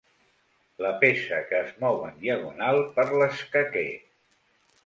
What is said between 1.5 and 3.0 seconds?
que es mou en diagonal